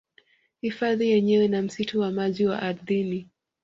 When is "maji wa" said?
2.11-2.61